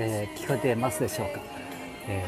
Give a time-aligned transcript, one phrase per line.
[0.00, 1.40] えー、聞こえてますでしょうか、
[2.08, 2.24] え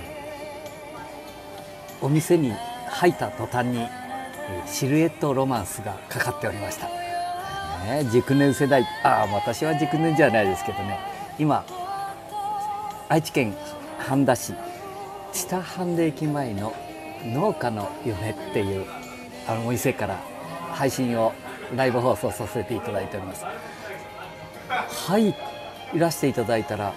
[2.01, 2.53] ー、お店に
[2.89, 3.87] 入った途端に
[4.67, 6.89] シルエットロマンスがかかっておりました、
[7.87, 10.99] ね、熟年世代ああ私は熟年じゃないですけどね。
[11.39, 11.65] 今
[13.09, 13.55] 愛知県
[13.99, 14.53] 半田市
[15.33, 16.75] 知多半田駅前の
[17.25, 18.85] 農家の夢っていう
[19.47, 20.17] あのお店から
[20.73, 21.33] 配信を
[21.77, 23.45] ライブ放送させていただいております。
[25.09, 25.29] はい
[25.95, 26.93] いらしていただいたら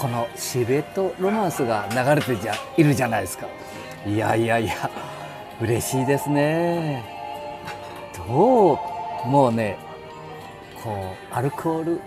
[0.00, 3.46] このシルエットロマンスが流れてじゃいるじゃないですか。
[4.06, 4.90] いやいやいや
[5.60, 7.04] 嬉しいですね。
[8.16, 8.78] ど
[9.26, 9.76] うもうね
[10.82, 12.00] こうアルコール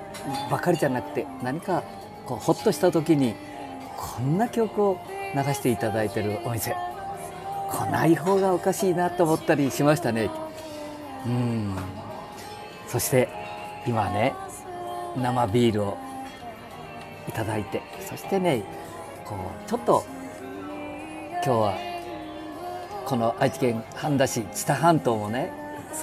[0.49, 1.84] ばかりじゃなくて何か
[2.25, 3.35] こうほっとした時に
[3.95, 4.98] こんな曲を
[5.35, 6.75] 流していただいてるお店
[7.71, 10.31] 来ない方がおかしいなと思ったりしましたね。
[11.27, 11.75] うん。
[12.87, 13.29] そして
[13.85, 14.34] 今ね
[15.15, 15.98] 生ビールを
[17.27, 18.63] いただいてそしてね
[19.26, 20.04] こうちょっと
[21.35, 21.77] 今日は
[23.05, 25.52] この愛知県半田市知多半島もね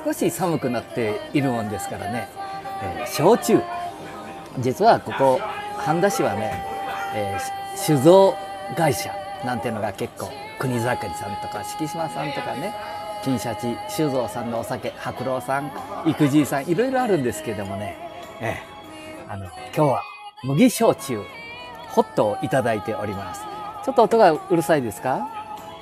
[0.05, 2.29] 少し寒くなっているもんですからね、
[2.83, 3.61] えー、焼酎。
[4.59, 5.41] 実はここ
[5.77, 6.65] 半田市はね、
[7.15, 8.34] えー、酒造
[8.77, 12.75] 会社なんていうのが結構国盛さんとか敷島さんとかね
[13.25, 15.71] 金シャチ酒造さんのお酒白老さん
[16.07, 17.97] 育児さんいろいろあるんですけどもね、
[18.41, 20.09] えー、あの今日は
[20.45, 21.23] 麦焼酎
[21.89, 23.43] ホットをいただいております。
[23.85, 25.29] ちょっと音がうるさいですか？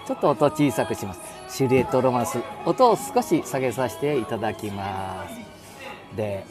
[0.07, 1.21] ちょっと音小さくします。
[1.49, 6.17] シルエットロマンス音を少し下げさせていただきます。
[6.17, 6.45] で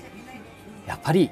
[0.85, 1.31] やっぱり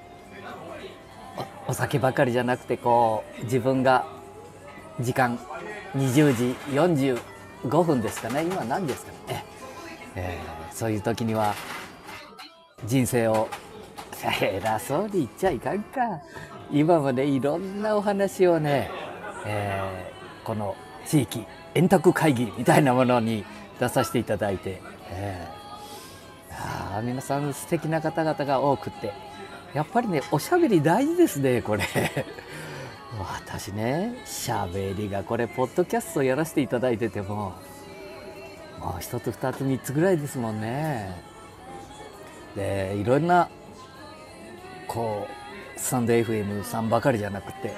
[1.67, 4.05] お酒ばかりじゃなくてこう自分が
[4.99, 5.37] 時間
[5.95, 6.55] 20時
[7.69, 8.43] 45分ですかね。
[8.43, 9.45] 今何ですかね、
[10.15, 11.53] えー、そういう時には
[12.85, 13.47] 人生を
[14.41, 16.01] 偉そうに言っちゃいかんか。
[16.71, 18.89] 今までいろんなお話をね、
[19.45, 23.45] えー、この地域円卓会議みたいなものに
[23.79, 29.13] 出させていただいて、えー、あ皆さん素敵な方々が多くって
[29.73, 31.83] やっぱりねおしゃべり大事ですねこれ。
[33.17, 37.53] 私ねしゃべりがこれポッドキャストをやらせていただいてても
[38.79, 41.15] もう一つ二つ三つぐらいですもんね。
[42.55, 43.49] でいろんな
[44.87, 45.44] こう
[45.85, 47.71] スタンド FM さんばかりじゃなくて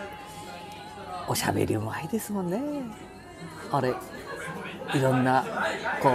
[1.28, 2.58] おしゃべりうまいですもんね。
[3.70, 3.90] あれ
[4.96, 5.44] いろんな
[6.02, 6.12] こう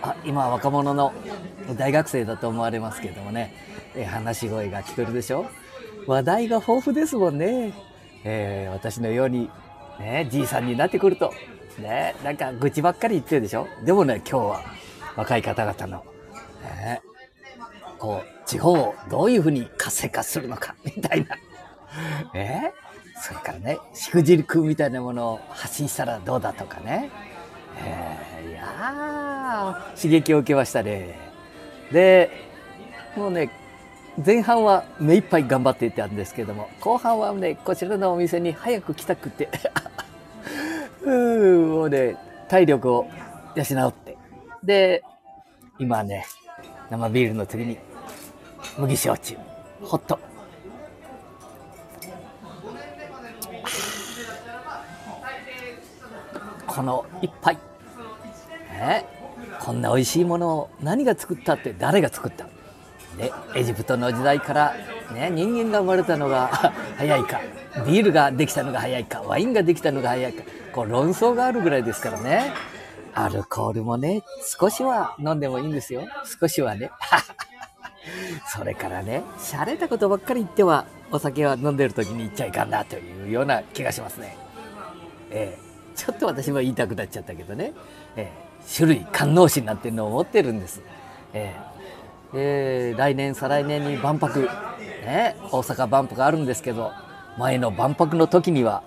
[0.00, 1.12] あ今若者の
[1.76, 3.52] 大学生だと思われますけどもね、
[3.94, 5.44] え話し声が聞こえるでしょ？
[6.06, 7.74] 話題が豊富ですもんね、
[8.24, 9.50] えー、私のように
[10.00, 11.34] ねじいさんになってくると
[11.78, 13.66] ねなんか愚痴ばっかり言ってるでしょ？
[13.84, 14.62] でもね今日は
[15.16, 16.02] 若い方々の、
[16.62, 17.02] ね、
[17.98, 21.36] こう地方をどういうふうに活性化するのか、 みたいな。
[22.34, 22.72] え？
[23.18, 27.10] それからね、しくじりくみたいなものを発信したらどうだとかね。
[27.78, 31.18] えー、いやー、刺激を受けましたね。
[31.90, 32.30] で、
[33.16, 33.50] もうね、
[34.24, 39.48] 前半は目いっぱい頑張っていたんですけども、後半はね、こちらのお店に早く来たくて、
[41.02, 42.16] うーもうね、
[42.48, 43.06] 体力を
[43.54, 44.16] 養って。
[44.62, 45.02] で、
[45.78, 46.26] 今ね、
[46.90, 47.78] 生ビールの次に
[48.78, 49.36] 麦焼酎。
[49.82, 50.18] ホット。
[56.66, 57.56] この一杯。
[58.72, 59.06] ね
[59.60, 62.44] こんな美味しいものを何が作ったって誰が作った？
[63.16, 64.74] ねエジプトの時代から
[65.14, 66.48] ね人間が生まれたのが
[66.98, 67.40] 早いか。
[67.86, 69.22] ビールができたのが早いか。
[69.22, 70.42] ワインができたのが早いか。
[70.72, 72.52] こう論争があるぐらいですからね。
[73.14, 74.22] アルコールもね
[74.60, 76.02] 少しは飲んでもいいんですよ。
[76.40, 76.90] 少しはね。
[78.46, 84.36] それからね、洒落たことばっかり言っては、お酒は飲んでる時に言っちゃいかんなというような気がしますね。
[85.30, 87.72] えー、ちょっと私も言いたくなっちゃったけどね、
[88.16, 90.82] えー、種類、観音心なんていうのを持ってるんです。
[91.32, 94.40] えー、えー、来年、再来年に万博、
[95.04, 96.92] ね、大阪万博あるんですけど、
[97.38, 98.82] 前の万博の時には、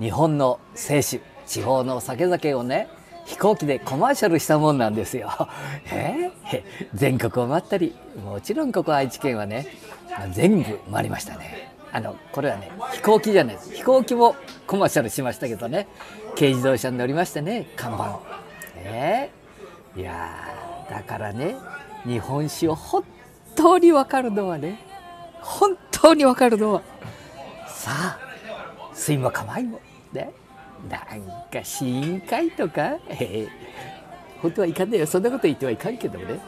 [0.00, 2.88] 日本の清酒、地方の酒酒をね、
[3.24, 5.30] 飛行機でコマーシャルしたもんなんですよ。
[5.90, 6.30] え？
[6.44, 6.62] ー、
[6.94, 9.66] 全国を回ったり、もちろんここ愛知県はね、
[10.32, 11.72] 全部回りましたね。
[11.92, 13.72] あの、これはね、飛行機じゃないです。
[13.74, 14.34] 飛行機も
[14.66, 15.86] コマーシャルしましたけどね、
[16.36, 18.18] 軽自動車に乗りましてね、看板。
[18.76, 19.30] え？
[19.96, 20.34] ー、いや
[20.90, 21.56] だからね、
[22.04, 23.04] 日本史を本
[23.54, 24.78] 当にわかるのはね、
[25.40, 26.82] 本当にわかるのは、
[27.66, 28.18] さあ、
[28.94, 29.80] 水も構いも、
[30.12, 30.32] ね、
[30.88, 33.48] なんか試飲会とか、えー、
[34.40, 36.40] 本当はいかんねえよそんなこと言ってはいかんけどね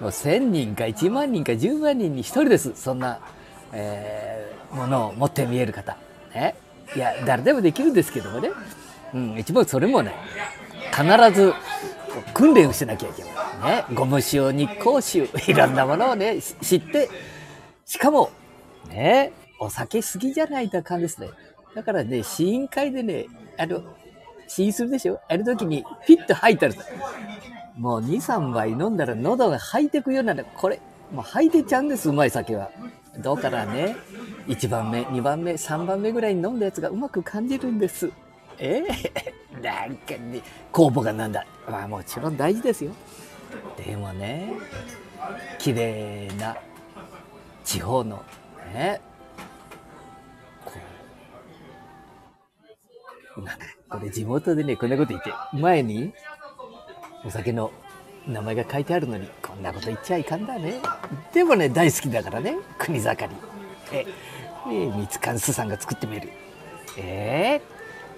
[0.00, 3.20] もう1,000人か1万人か10万人に1人ですそんな、
[3.72, 5.96] えー、ものを持って見える方。
[6.34, 6.54] ね。
[6.94, 8.50] いや、誰でもできるんですけどもね。
[9.14, 10.12] うん、一番それもね、
[10.92, 11.04] 必
[11.34, 11.54] ず
[12.34, 13.32] 訓練をしなきゃいけない。
[13.78, 13.94] ね。
[13.94, 17.08] ゴム臭、日光臭、 いろんなものをね、知って、
[17.84, 18.30] しかも、
[18.88, 21.28] ね、お酒好きじゃないとあかんですね。
[21.74, 23.26] だからね、試飲会でね、
[23.58, 23.82] あの、
[24.48, 25.20] 試飲するでしょ？
[25.28, 26.74] ある時に、ピッと吐いたら、
[27.76, 30.80] もう2、3杯飲んだら喉が吐いてくようなら、これ、
[31.12, 32.70] もう吐いてちゃうんです、うまい酒は。
[33.18, 33.96] どうからね、
[34.46, 38.10] 1番目、2番目、3番目ぐらいに飲んだやつがうまく感じるんです。
[38.58, 38.82] え？
[39.54, 40.40] ー、 なんかね、
[40.72, 41.44] 酵母がなんだ。
[41.68, 42.92] まあもちろん大事ですよ。
[43.76, 44.52] でもね、
[45.58, 46.56] 綺麗な
[47.64, 48.22] 地方の
[48.74, 49.00] ね、
[53.88, 56.12] これ地元でね、こんなこと言って、前に
[57.24, 57.70] お酒の
[58.26, 60.80] 名前が書いてあるのに、こんなこと言っちゃいかんだね。
[61.32, 63.34] でもね、大好きだからね、国盛り。
[63.92, 64.06] え、
[64.68, 66.30] え三つ関さんが作ってみる。
[66.98, 67.60] え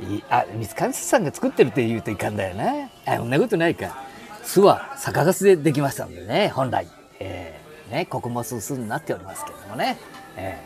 [0.01, 2.91] ー、あ、三つ関さんが作ってるって言うといかんだよな。
[3.07, 4.03] あ、そんなことないか。
[4.43, 6.87] 巣は酒粕でできましたんでね、本来。
[7.21, 9.99] えー、ね、穀物巣になっておりますけどもね。
[10.37, 10.59] え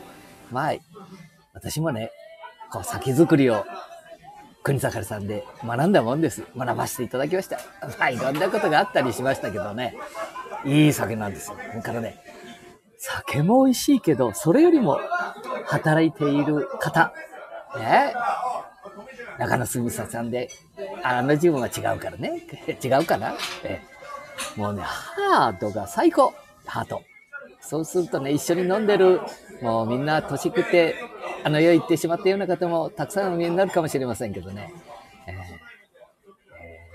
[0.51, 0.75] ー、まあ、
[1.55, 2.11] 私もね、
[2.71, 3.65] こう酒造りを
[4.63, 6.45] 国盛さんで学んだもんです。
[6.57, 7.59] 学ばせていただきました。
[7.99, 9.97] まあ、いろんなことがあったりしましたけどね。
[10.65, 11.57] いい酒なんですよ。
[11.75, 12.23] だからね、
[12.97, 15.01] 酒も美味しいけど、それよりも
[15.67, 17.13] 働いている方、
[17.77, 18.15] ね、
[19.39, 20.49] 中野すみささんで、
[21.03, 22.47] あの自分は違うからね。
[22.83, 23.81] 違うかな、え
[24.57, 26.33] もうね、ハートが最高。
[26.65, 27.03] ハート。
[27.61, 29.21] そうするとね、一緒に飲んでる、
[29.61, 30.95] もうみんな年食って、
[31.45, 34.73] あの世行ってしまったような方もたくさんお見えになるかもしれませんけどね。
[35.27, 35.35] えー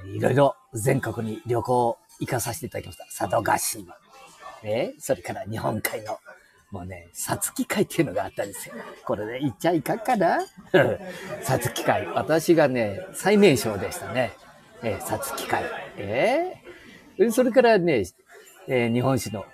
[0.06, 3.06] えー、いろいろ全国に旅行行かさせていただきました。
[3.06, 3.96] 佐渡島。
[4.64, 6.18] えー、それから日本海の、
[6.72, 8.76] もうね、さつき会っていうのがあったんですよ。
[9.06, 10.40] これで、ね、行っちゃいかんかな？
[11.42, 12.08] さつき会。
[12.08, 14.34] 私がね、最年少でしたね。
[14.84, 15.64] えー、さつき会。
[15.98, 18.04] えー、それからね、
[18.68, 19.46] えー、日本史の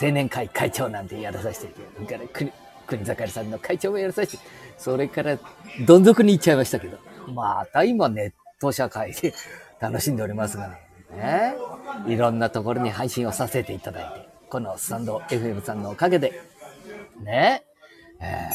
[0.00, 2.52] 青年会会長なんてやらさせていただいて、
[2.96, 4.42] 国、盛さんの会長もやらさせて、
[4.78, 5.38] それから
[5.86, 6.98] どん底に行っちゃいましたけど、
[7.34, 9.32] また今ネット社会で
[9.80, 10.76] 楽しんでおりますがね、
[11.16, 11.54] ね
[12.06, 16.32] いろんなところに配信をさせていただいて、このスタンド FM さんのおかげで、
[17.20, 17.64] ね、
[18.20, 18.48] え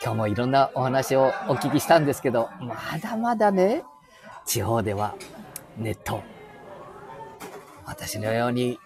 [0.00, 3.84] ー、今日もいろんなお話をお聞きしたんですけど、まだまだね、
[4.44, 5.14] 地方では
[5.76, 6.22] ネット、
[7.84, 8.78] 私のように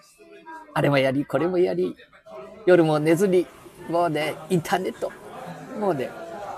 [0.73, 1.95] あれもやり、これもやり、
[2.65, 3.45] 夜も寝ずに、
[3.89, 5.11] もうね、インターネット、
[5.79, 6.09] もうね、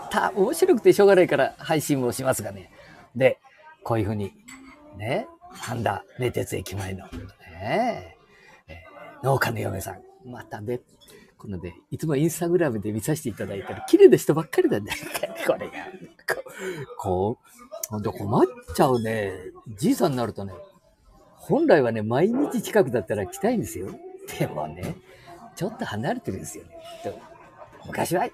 [0.09, 2.71] た、面白くてしょうがないから配信もしますがね。
[3.15, 3.39] で、
[3.83, 4.33] こういうふうに、
[4.97, 8.17] ね、半田名鉄駅前の、ね、
[8.67, 8.83] え、
[9.23, 10.81] 農家の嫁さん、またね、
[11.37, 14.97] このね、いつもインスタグラムで見させていただいたら、綺麗な人ばっかりなんだよ。
[15.45, 15.73] これが。
[16.97, 18.43] こう、ほんと困っ
[18.75, 19.33] ちゃうね。
[19.77, 20.53] じいさんになるとね、
[21.35, 23.89] 本来はね、毎日近くだったら来たいんですよ。
[24.39, 24.95] でもね、
[25.55, 26.71] ちょっと離れてるんですよね。
[27.85, 28.27] 昔は、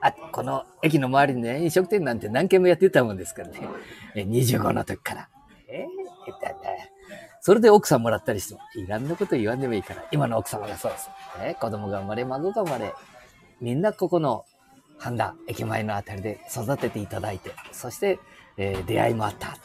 [0.00, 3.60] あ、この駅の周りにね、飲食店なんて何軒もやってたもんですからね。
[4.14, 5.28] 25の時から。
[5.68, 6.92] えー、だね。
[7.40, 11.10] それで奥さんもらったりしても、いろんなこと言わんでもいいから、今の奥様がそうです。
[11.40, 12.94] ね、子供が生まれ、孫が生まれ、
[13.60, 14.44] みんなここの
[14.98, 18.18] 半田駅前のあたりで育てていただいて、そして、
[18.56, 19.56] えー、出会いもあった。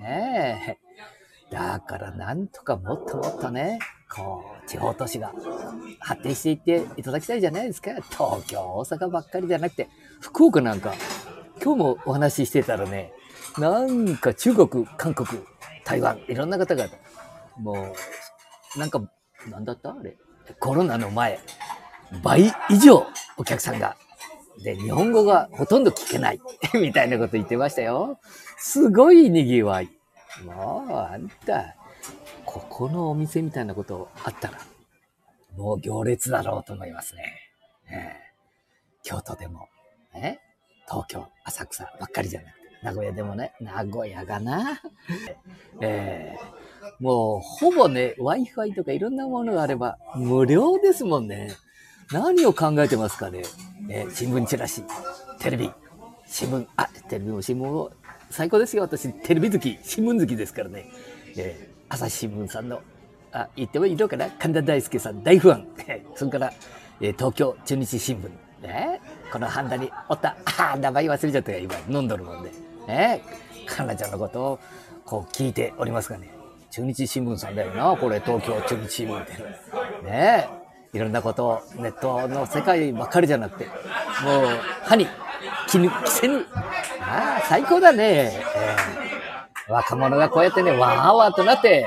[0.00, 0.78] ね
[1.50, 3.78] だからなんとかもっともっとね、
[4.14, 5.32] こう、地方都市が
[6.00, 7.90] 発展していっていただきたいじゃないですか。
[8.10, 9.88] 東京、大阪ばっかりじゃなくて、
[10.20, 10.94] 福岡なんか、
[11.62, 13.12] 今日もお話ししてたらね、
[13.58, 15.42] なんか中国、韓国、
[15.84, 16.90] 台湾、いろんな方々、
[17.58, 17.92] も
[18.76, 19.02] う、なんか、
[19.50, 19.90] なんだった？
[19.90, 20.16] あれ？
[20.60, 21.40] コロナの前、
[22.22, 23.96] 倍以上お客さんが。
[24.62, 26.40] で、日本語がほとんど聞けない。
[26.74, 28.18] みたいなこと言ってましたよ。
[28.58, 29.97] すごい賑わい。
[30.44, 31.76] もう、あんた、
[32.44, 34.58] ここのお店みたいなことあったら、
[35.56, 37.22] もう行列だろうと思いますね。
[37.90, 39.68] えー、京都でも、
[40.14, 40.38] え
[40.88, 44.80] 東京、浅草ばっかりじゃなくて、名古屋でもね、名古屋がな。
[45.80, 51.50] えー、もう、ほぼね、Wi-Fi とかいろんなものがあれば、無料ですもんね。
[52.12, 53.42] 何を考えてますかね。
[53.90, 54.82] えー、新聞チラシ、
[55.40, 55.70] テレビ、
[56.26, 57.90] 新聞、あ、テレビも新聞も
[58.30, 58.82] 最高ですよ。
[58.82, 60.86] 私、テレビ好き、新聞好きですからね。
[61.36, 62.82] えー、朝日新聞さんの、
[63.32, 64.30] あ、言ってもいいのかな？
[64.30, 65.66] 神田大輔さん大ファン。
[66.14, 66.52] それから、
[67.00, 68.30] えー、東京中日新聞。
[68.66, 69.00] ね、
[69.32, 72.50] この半田におった、あ名前忘れちゃったよ、今、飲んどるもんで。
[72.88, 73.22] ね、
[73.66, 74.58] かなちゃんのことを、
[75.04, 76.28] こう聞いておりますがね。
[76.70, 79.32] 中日新聞さんだよな、これ、東京中日新聞って。
[80.04, 80.48] ね
[80.92, 83.74] いろんなことをネットの世界ばっかりじゃなくて、もう
[84.82, 85.06] 歯に
[85.68, 86.44] 気ぬ着せぬ。
[87.08, 88.32] ああ、最高だね。
[88.56, 91.86] えー、若者がこうやってね、わーわーとなって、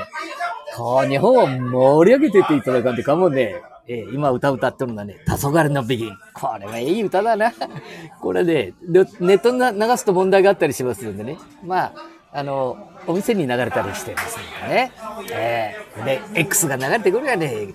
[0.75, 3.61] こう日本を盛り上げていっていただかんでかもね。
[3.87, 6.17] えー、今歌歌ってるのはね、黄昏のビギン。
[6.33, 7.51] これはいい歌だな。
[8.21, 11.37] これね、ネットに流すと問題があったりしますのでね。
[11.63, 11.93] まあ、
[12.31, 14.91] あの、お店に流れたりしてますんでね。
[15.31, 17.69] えー、で、X が流れてくるやね。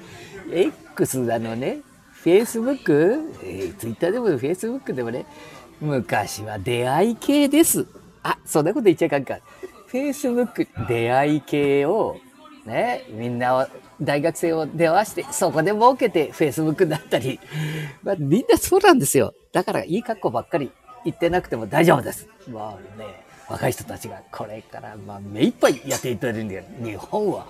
[0.51, 1.81] X なのね、
[2.25, 5.27] Facebook、えー、Twitter でも Facebook でもね、
[5.81, 7.87] 昔は出会い系です。
[8.23, 9.39] あ、そんなこと言っちゃいかんか。
[9.91, 12.17] Facebook 出会い系を、
[12.65, 13.67] ね、みんなを、
[14.01, 17.39] 大学生を出会わして、そこで儲けて Facebook だったり、
[18.03, 19.33] まあ、みんなそうなんですよ。
[19.53, 20.71] だからいい格好ばっかり
[21.05, 22.29] 言ってなくても大丈夫です。
[22.49, 26.65] もうね、若い人たちがこれからまあ目いっぱいやっていただいるんだよ。
[26.83, 27.47] 日本は、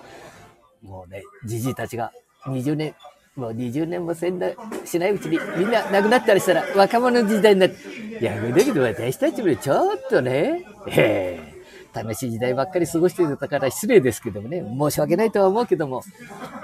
[0.83, 2.11] もうね、じじいたちが
[2.45, 2.95] 20年、
[3.37, 4.49] もう20年もせんだ、
[4.83, 7.75] しないうちにみんな亡くなったりしたら若者の時代になって、
[8.19, 11.57] いや、だけど私たちもちょっとね、ええ
[11.93, 16.03] 楽しい時代ばっかり過ごしてたから失礼ですけどもね、申し訳ないとは思うけども、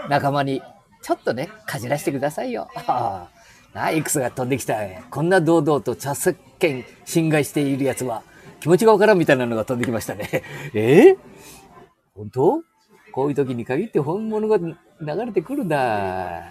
[0.10, 0.62] 仲間に
[1.01, 2.70] ちょっとね、かじらしてくださいよ。
[2.88, 3.30] あ
[3.74, 4.75] あ、いくつが飛んできた。
[5.10, 8.24] こんな堂々と著作権侵害している奴は
[8.60, 10.30] 気持ちがわからんみたいなのが飛んできましたね。
[10.74, 11.18] えー、
[12.15, 12.73] 本当？
[13.13, 14.75] こういう時に限って本物が流
[15.25, 16.43] れてくるんだ。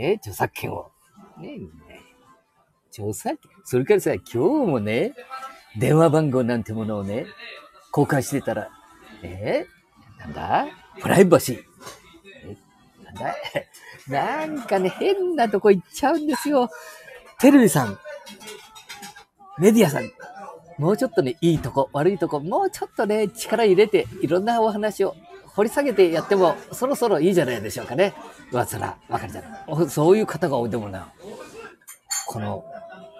[0.00, 0.90] え著作権を。
[1.38, 1.58] ね
[2.90, 3.50] 著作権。
[3.64, 5.14] それからさ、今日もね、
[5.78, 7.26] 電話番号なんてものをね、
[7.92, 8.70] 公開してたら、
[9.22, 10.66] えー、なんだ？
[11.00, 11.62] プライバシー。
[12.46, 12.56] え
[13.04, 13.34] なんだ？
[14.08, 16.70] なんかね、変なとこ行っちゃうんですよ。
[17.38, 17.98] テレビさん、
[19.58, 20.10] メディアさん、
[20.78, 25.14] もうちょっとね、いいとこ、悪いとこ、もうちょっとね、力入れて、いろんなお話を
[25.58, 28.14] 掘り下げてやっても、そろそろいいじゃないでしょうかね。
[28.52, 29.48] わつら、わかるじゃな
[29.84, 29.90] い。
[29.90, 31.08] そういう方が多いでもな、
[32.28, 32.64] この、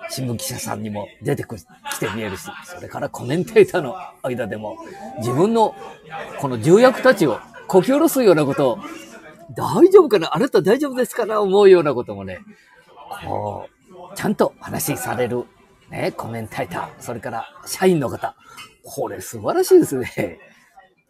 [0.09, 4.77] 新聞記者さんにも出てきて見えるし、それからコメンテーターの間でも、
[5.19, 5.75] 自分の
[6.39, 8.79] この重役たちをこき下ろすようなことを、
[9.57, 10.33] 大丈夫かな？
[10.33, 11.41] あなた大丈夫ですかな？
[11.41, 12.39] 思うようなこともね、
[13.27, 13.67] こ
[14.13, 15.45] う、ちゃんと話しされる、
[15.91, 18.37] ね、コメンテーター、それから社員の方、
[18.85, 20.39] これ素晴らしいですね。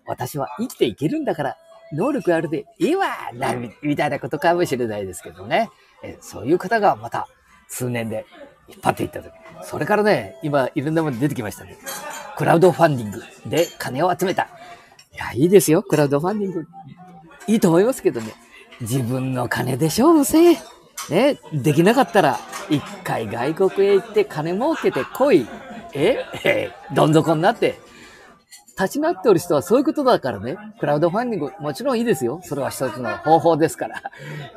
[0.09, 1.57] 私は生きていけるんだから、
[1.93, 5.71] 能力あるでいいわな、みたいなことかもしれないですけどね。
[6.03, 7.29] えそういう方がまた
[7.69, 8.27] 数年で
[8.69, 9.31] 引っ張っていったと。
[9.63, 11.79] それからね、今いろんなもの出てきましたね。
[12.37, 14.45] クラウドファンディングで金を集めた。
[15.15, 16.67] いや、いいですよ、クラウドファンディング。
[17.47, 18.33] いいと思いますけどね。
[18.81, 20.55] 自分の金で勝負せ。
[21.11, 22.39] ね、できなかったら、
[22.69, 25.47] 一回外国へ行って金儲けて来い。
[25.95, 27.81] ええ、どん底になって。
[28.79, 30.57] 立ち直っておる人はそういうことだからね。
[30.79, 32.41] クラウドファンディング、もちろんいいですよ。
[32.45, 34.03] それは一つの方法ですから。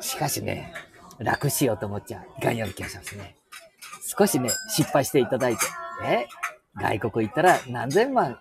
[0.00, 0.72] しかしね、
[1.18, 3.34] 楽しようと思っちゃいかんような気がしますね。
[4.16, 5.64] 少しね、失敗していただいて、
[6.02, 6.28] ね、
[6.76, 8.38] 外国行ったら何千万、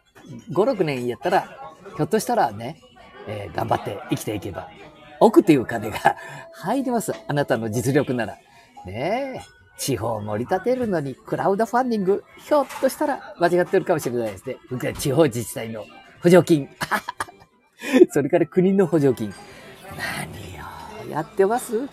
[0.51, 2.79] 5、6年やったら、ひょっとしたらね、
[3.27, 4.69] えー、頑張って生きていけば、
[5.19, 5.97] 億っていう金が
[6.53, 7.13] 入ります。
[7.27, 8.37] あなたの実力なら。
[8.85, 9.60] ねえ。
[9.77, 14.57] 地方を盛り立てるのにクラウドファンディング、ひょっとしたら間違ってるかもしれないですね。
[14.93, 15.85] 地方自治体の
[16.21, 16.69] 補助金。
[18.11, 19.33] それから国の補助金。
[19.97, 21.87] 何をやってます？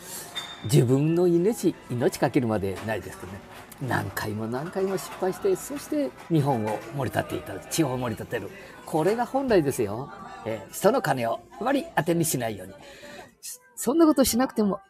[0.64, 3.38] 自分の命、命かけるまでないですけどね。
[3.80, 7.58] 何回も何回も失敗して、そして日本を盛り立っていた。
[7.70, 8.50] 地方を盛り立てる。
[8.85, 10.11] これが本来ですよ。
[10.44, 12.75] えー、人の金をあまり当てにしないように。
[13.76, 14.80] そんなことしなくても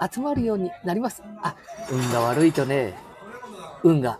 [0.00, 1.22] 集まるようになります。
[1.42, 1.56] あ、
[1.90, 2.94] 運が悪いとね、
[3.82, 4.18] 運が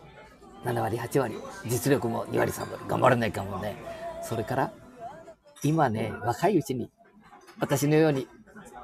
[0.64, 3.76] 7割、8割、実力も2割、3割、頑張らないかもね。
[4.22, 4.72] それから、
[5.62, 6.90] 今ね、若いうちに、
[7.58, 8.26] 私のように、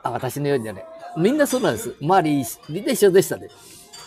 [0.02, 0.84] あ、私のようにじゃね、
[1.16, 1.94] みんなそうなんです。
[2.00, 3.48] 周り、みんな一緒でしたね。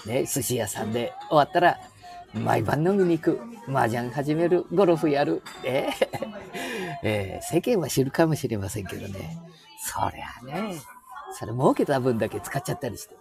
[0.05, 1.77] ね、寿司屋さんで終わったら、
[2.34, 6.08] 毎晩飲みに行く、麻雀始める、ゴルフやる、えー、
[7.03, 9.38] えー、世間は知るかもしれませんけどね。
[9.81, 10.75] そりゃね、
[11.33, 13.15] それ儲けた分だけ使っちゃったりして。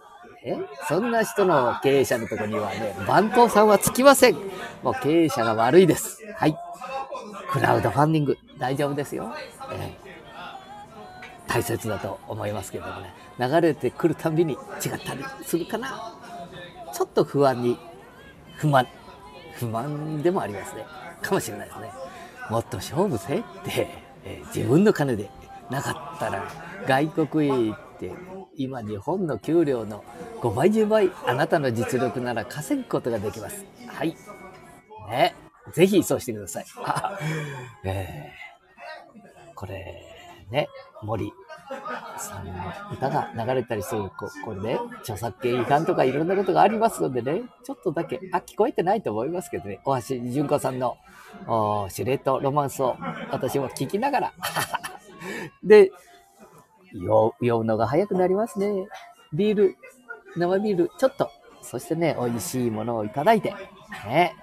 [0.45, 0.57] え？
[0.87, 4.35] そんな人の経営者のとこにはね、番頭さんはつきません。
[4.83, 6.19] もう経営者が悪いです。
[6.35, 6.57] はい。
[7.51, 9.33] クラウドファンディング、大丈夫ですよ。
[9.71, 14.59] えー、大切だと思いますけどもね、流れてくるたびに違っ
[15.03, 16.15] たりするかな。
[16.93, 17.77] ちょっと不安に、
[18.55, 18.87] 不満、
[19.55, 20.85] 不満でもありますね。
[21.21, 21.91] かもしれないですね。
[22.49, 23.89] もっと勝負せって、
[24.23, 25.29] えー、自分の金で
[25.69, 26.47] なかったら
[26.87, 27.88] 外国へ行って
[28.55, 30.03] 今日本の給料の
[30.41, 33.65] 5倍10倍あなたの実力なら稼ぐことができます。
[33.87, 34.15] はい。
[35.09, 35.35] ね。
[35.73, 36.65] ぜひそうしてください。
[37.83, 40.03] えー、これ、
[40.49, 40.67] ね、
[41.03, 41.31] 森、
[42.17, 42.53] さんの
[42.91, 50.97] 歌が流れたりする、ここれね、著作権違反とかいろんなことがありますのでね、ちょっとだけ、あ、聞こえてないと思いますけどね、大橋純子さんの、
[51.89, 52.97] シルエットロマンスを
[53.31, 54.33] 私も聞きながら、
[55.63, 55.91] で、
[56.93, 58.87] 酔うのが早くなりますね。
[59.33, 59.75] ビール、
[60.35, 61.29] 生ビール、ちょっと、
[61.61, 63.53] そしてね、美味しいものをいただいて、
[64.05, 64.35] ね。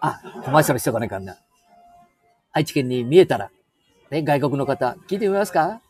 [0.00, 1.36] あ、コマーシャルしとかないかんな。
[2.52, 3.50] 愛知県に見えたら、
[4.10, 5.80] ね、外国の方、聞いてみますか？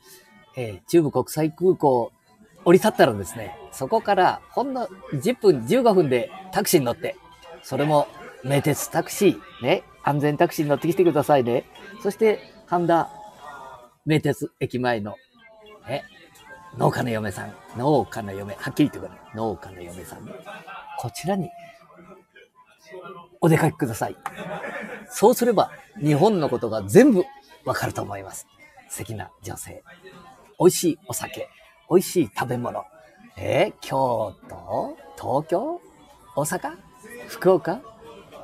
[0.57, 2.11] えー、中部国際空港
[2.65, 7.17] 降り立ったらですね、そこからほんの10分、15分でタクシーに乗って、
[7.63, 8.09] それも
[8.43, 11.65] 名鉄タクシー、ね、安全タクシーに乗ってきてくださいね。
[12.03, 13.11] そして、半田
[14.05, 15.17] 名鉄駅前の、
[15.89, 16.05] ね、
[16.77, 19.37] 農家の嫁さん、農家の嫁、はっきり言ってください。
[19.37, 20.27] 農家の嫁さん、
[20.99, 21.51] こちらに
[23.41, 24.17] お出かけください。
[25.09, 27.25] そうすれば、日本のことが全部
[27.65, 28.47] わかると思います。
[28.89, 29.83] 素敵な女性。
[30.59, 31.49] 美味しいお酒。
[31.91, 32.85] 美味しい食べ物。
[33.37, 34.97] え、京都？
[35.17, 35.81] 東京？
[36.35, 36.77] 大阪？
[37.29, 37.81] 福岡？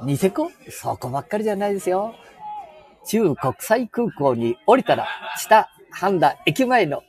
[0.02, 0.50] ニセコ？
[0.70, 2.14] そこばっかりじゃないですよ。
[3.06, 5.08] 中国際空港に降りたら、
[5.38, 7.02] 下、半田駅前の、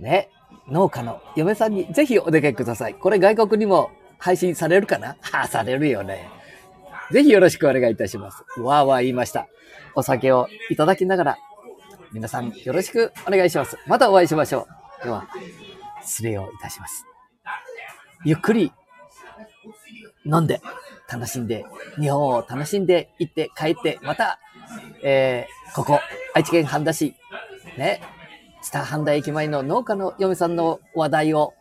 [0.00, 0.30] ね、
[0.68, 2.94] 農家の嫁さんにぜひお出かけください。
[2.94, 5.16] これ外国にも配信されるかな？
[5.20, 6.28] は あ、されるよね。
[7.10, 8.44] ぜひよろしくお願いいたします。
[8.60, 9.48] わーわー言いました。
[9.94, 11.38] お酒をいただきながら、
[12.12, 13.78] 皆さんよろしくお願いします。
[13.86, 14.66] またお会いしましょ
[15.00, 15.04] う。
[15.04, 15.26] では、
[16.02, 17.04] 失礼をいたします。
[18.24, 18.72] ゆっくり
[20.24, 20.60] 飲んで、
[21.12, 21.64] 楽しんで、
[21.98, 24.38] 日本を楽しんで行って帰って、また、
[25.02, 26.00] えー、ここ、
[26.34, 27.14] 愛知県半田市、
[27.76, 28.00] ね、
[28.62, 31.54] 下半田駅前の農家の嫁さんの話題を、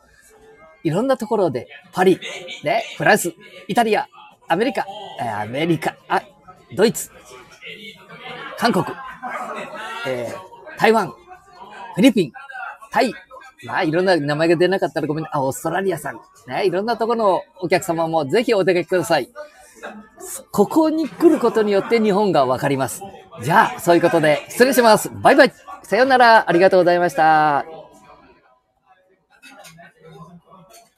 [0.84, 2.20] いろんなところで、パリ、
[2.64, 3.34] ね、フランス、
[3.68, 4.08] イタリア、
[4.48, 4.86] アメリカ、
[5.42, 6.22] アメリカ、あ、
[6.76, 7.12] ドイツ、
[8.58, 8.86] 韓国、
[10.08, 12.32] えー、台湾、フィリピン、
[12.92, 13.14] タイ、
[13.66, 15.26] まあ、いろんな名前が出なかったらごめん。
[15.32, 16.20] あ、オーストラリアさん。
[16.48, 19.30] ね、いろんなところのお客様もぜひお出かけください。
[20.52, 23.02] ここに来ることによって日本がわかります。
[23.42, 25.10] じゃあ、そういうことで失礼します。
[25.10, 25.54] バイバイ。
[25.84, 26.50] さよなら。
[26.50, 27.79] ありがとうございました。